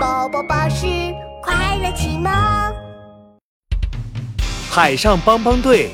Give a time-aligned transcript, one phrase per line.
[0.00, 0.86] 宝宝巴士
[1.42, 2.32] 快乐启蒙。
[4.70, 5.90] 海上帮帮队，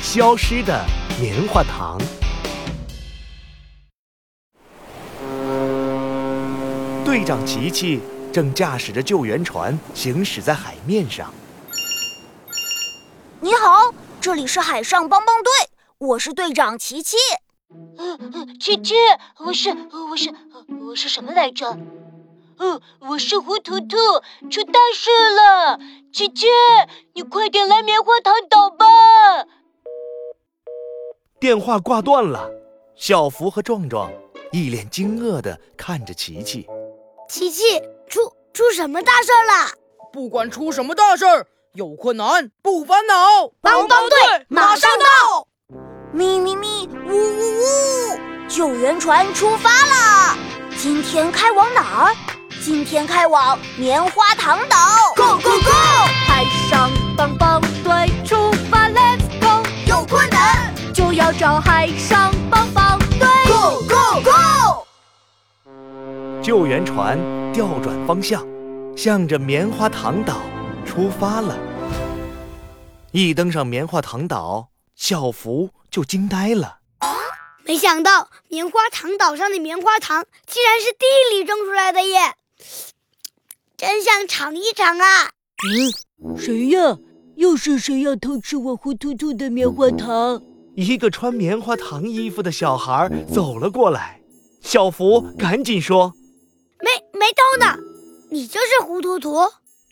[0.00, 0.84] 消失的
[1.20, 1.98] 棉花糖。
[7.04, 8.00] 队长琪琪
[8.32, 11.34] 正驾驶着救援船行驶在海面上。
[13.40, 15.50] 你好，这里是海上帮帮队，
[15.98, 17.16] 我是队长琪琪。
[18.60, 18.94] 琪琪，
[19.44, 19.70] 我是
[20.10, 20.32] 我是
[20.80, 21.76] 我是什么来着？
[22.60, 23.96] 嗯，我是胡图图，
[24.50, 25.78] 出大事了！
[26.12, 26.46] 琪琪，
[27.14, 28.84] 你快点来棉花糖岛吧！
[31.38, 32.50] 电话挂断了，
[32.96, 34.10] 小福和壮壮
[34.50, 36.66] 一脸惊愕地看着琪琪。
[37.28, 37.62] 琪琪，
[38.08, 38.20] 出
[38.52, 39.70] 出什么大事了？
[40.12, 44.18] 不管出什么大事儿，有困难不烦恼，帮帮队
[44.48, 45.46] 马上到！
[46.12, 48.48] 咪咪咪，呜呜呜！
[48.48, 50.36] 救援船出发了，
[50.76, 52.14] 今天开往哪儿？
[52.68, 54.76] 今天开往棉花糖岛
[55.16, 55.70] ，Go Go Go！
[56.26, 59.66] 海上帮帮队出发，Let's go！
[59.86, 64.86] 有困难就要找海上帮帮队，Go Go Go！
[66.42, 67.18] 救援船
[67.54, 68.46] 调转方向，
[68.94, 70.36] 向着棉花糖岛
[70.84, 71.56] 出发了。
[73.12, 76.80] 一登上棉花糖岛，小福就惊呆了，
[77.64, 82.34] 没想到棉花糖岛上的棉花糖竟然是地里种出来的耶！
[83.76, 85.30] 真想尝一尝啊！
[85.64, 86.98] 嗯，谁呀？
[87.36, 90.42] 又是谁要偷吃我胡图图的棉花糖？
[90.74, 94.20] 一个穿棉花糖衣服的小孩走了过来，
[94.60, 96.12] 小福赶紧说
[96.82, 97.76] ：“没没偷呢，
[98.30, 99.36] 你就是胡图图。”“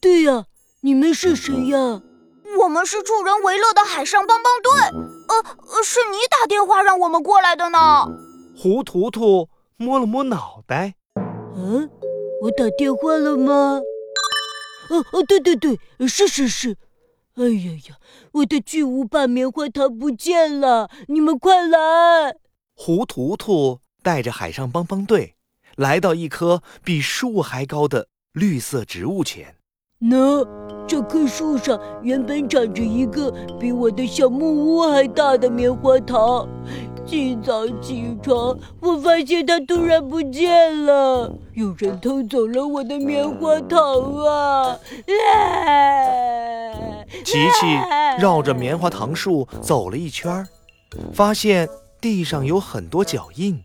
[0.00, 0.44] 对呀，
[0.82, 2.00] 你们是谁呀
[2.60, 4.72] ？”“我们是助人为乐的海上帮帮队。
[5.28, 8.06] ”“呃，是你打电话让我们过来的呢。”
[8.56, 10.94] 胡图图摸了摸脑袋
[11.58, 11.90] ，“嗯。”
[12.42, 13.80] 我打电话了吗？
[14.90, 16.76] 哦哦，对对对，是是是。
[17.34, 17.96] 哎呀呀，
[18.32, 20.90] 我的巨无霸棉花糖不见了！
[21.06, 22.34] 你们快来！
[22.74, 25.36] 胡图图带着海上帮帮队
[25.76, 29.54] 来到一棵比树还高的绿色植物前。
[30.00, 30.44] 喏，
[30.88, 33.30] 这棵树上原本长着一个
[33.60, 36.48] 比我的小木屋还大的棉花糖。
[37.12, 43.78] 今早起床，我发现它突然不见了，有人偷走了我的棉花糖
[44.24, 44.78] 啊！
[47.22, 47.66] 琪琪
[48.18, 50.48] 绕着棉花糖树走了一圈，
[51.12, 51.68] 发现
[52.00, 53.62] 地上有很多脚印。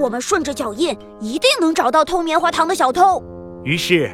[0.00, 3.22] 我们顺着脚印，一定能找到偷棉花糖的小偷。
[3.62, 4.10] 于是，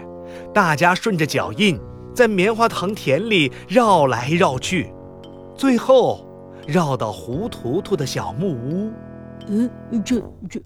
[0.52, 1.80] 大家顺着脚印，
[2.12, 4.92] 在棉花糖田里绕来绕去，
[5.56, 6.24] 最后。
[6.68, 8.92] 绕到胡图图的小木屋，
[9.46, 9.70] 嗯，
[10.04, 10.20] 这
[10.50, 10.60] 这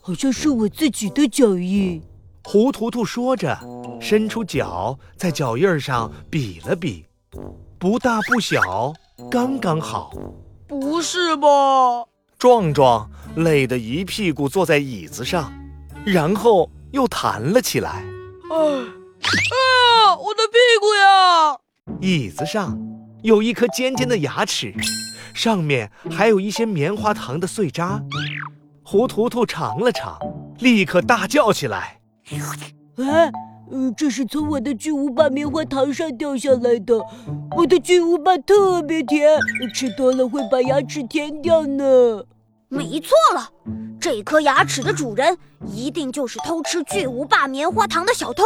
[0.00, 2.02] 好像是我自己的脚印。
[2.42, 3.58] 胡图图说着，
[4.00, 7.04] 伸出脚在脚印上比了比，
[7.78, 8.94] 不大不小，
[9.30, 10.14] 刚刚好。
[10.66, 11.46] 不是吧？
[12.38, 15.52] 壮壮累得一屁股坐在椅子上，
[16.06, 17.90] 然后又弹了起来。
[17.90, 19.28] 啊，哎
[20.08, 21.58] 呀，我的屁股呀！
[22.00, 22.80] 椅子上
[23.22, 24.74] 有一颗尖尖的牙齿。
[25.34, 28.02] 上面还有一些棉花糖的碎渣，
[28.82, 30.18] 胡图图尝了尝，
[30.58, 32.00] 立刻大叫起来
[32.98, 33.30] ：“哎，
[33.96, 37.00] 这是从我的巨无霸棉花糖上掉下来的！
[37.56, 39.38] 我的巨无霸特别甜，
[39.74, 42.24] 吃多了会把牙齿甜掉呢。”
[42.68, 43.50] 没错了，
[44.00, 48.42] 这颗牙齿的主人一定就是偷吃巨无霸棉花糖的小偷。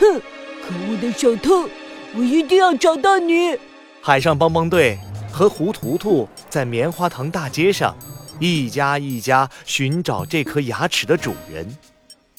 [0.00, 0.20] 哼，
[0.62, 1.68] 可恶的小偷，
[2.16, 3.58] 我一定要找到你！
[4.00, 4.98] 海上帮帮队。
[5.38, 7.96] 和胡图图在棉花糖大街上，
[8.40, 11.78] 一家一家寻找这颗牙齿的主人。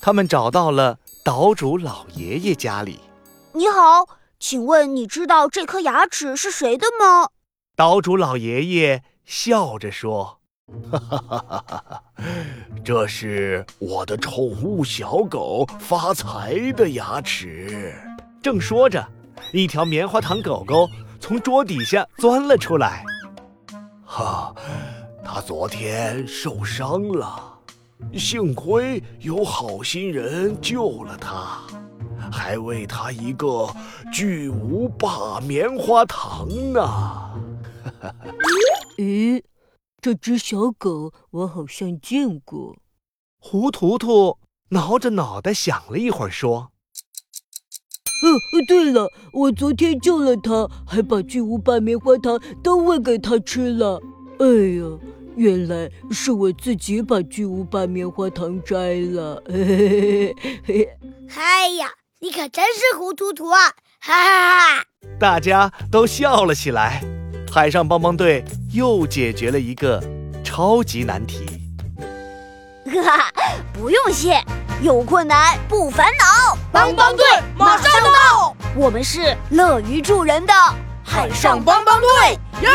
[0.01, 2.99] 他们找到了岛主老爷爷家里。
[3.53, 7.29] 你好，请问你知道这颗牙齿是谁的吗？
[7.77, 10.39] 岛主老爷爷笑着说
[10.91, 12.03] ：“哈哈哈哈哈，
[12.83, 17.95] 这是我的宠物小狗发财的牙齿。”
[18.43, 19.07] 正说着，
[19.53, 20.85] 一条棉花糖狗狗。
[21.19, 23.03] 从桌底下钻了出来，
[24.03, 24.55] 哈，
[25.23, 27.59] 他昨天受伤了，
[28.13, 31.61] 幸亏有好心人救了他，
[32.31, 33.67] 还喂他一个
[34.11, 37.31] 巨无霸棉花糖呢。
[38.97, 39.43] 咦，
[40.01, 42.75] 这只小狗我好像见过。
[43.39, 44.39] 胡图图
[44.69, 46.71] 挠着脑袋想了一会儿，说。
[48.21, 54.01] 嗯，对了，我昨天救了他，还把巨无霸棉花糖都喂给他吃了。
[54.39, 54.99] 哎呀，
[55.35, 59.41] 原来是我自己把巨无霸棉花糖摘了。
[59.47, 60.89] 嘿嘿嘿嘿。
[61.35, 61.87] 哎呀，
[62.19, 63.59] 你可真是糊涂涂啊！
[64.01, 64.83] 哈哈哈！
[65.19, 67.01] 大家都笑了起来。
[67.51, 68.43] 海上帮帮队
[68.73, 70.03] 又解决了一个
[70.43, 71.45] 超级难题。
[72.85, 73.31] 哈哈，
[73.73, 74.41] 不用谢，
[74.81, 77.25] 有困难不烦恼，帮帮队
[77.57, 78.55] 马上到。
[78.75, 80.53] 我们是乐于助人的
[81.03, 82.07] 海上帮帮队，
[82.61, 82.69] 耶！